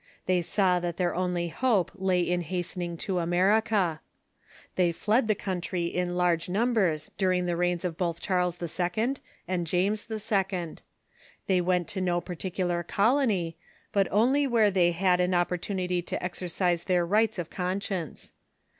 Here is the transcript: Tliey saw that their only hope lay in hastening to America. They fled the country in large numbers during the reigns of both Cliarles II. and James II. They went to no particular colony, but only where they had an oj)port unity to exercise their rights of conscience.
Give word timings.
Tliey 0.27 0.43
saw 0.43 0.79
that 0.79 0.97
their 0.97 1.13
only 1.13 1.49
hope 1.49 1.91
lay 1.93 2.21
in 2.21 2.41
hastening 2.41 2.97
to 3.05 3.19
America. 3.19 4.01
They 4.75 4.91
fled 4.91 5.27
the 5.27 5.35
country 5.35 5.85
in 5.85 6.17
large 6.17 6.49
numbers 6.49 7.11
during 7.19 7.45
the 7.45 7.55
reigns 7.55 7.85
of 7.85 7.97
both 7.99 8.19
Cliarles 8.19 8.57
II. 8.59 9.21
and 9.47 9.67
James 9.67 10.07
II. 10.09 10.77
They 11.45 11.61
went 11.61 11.87
to 11.89 12.01
no 12.01 12.19
particular 12.19 12.81
colony, 12.81 13.57
but 13.91 14.07
only 14.09 14.47
where 14.47 14.71
they 14.71 14.91
had 14.91 15.19
an 15.19 15.33
oj)port 15.33 15.69
unity 15.69 16.01
to 16.07 16.23
exercise 16.23 16.85
their 16.85 17.05
rights 17.05 17.37
of 17.37 17.51
conscience. 17.51 18.33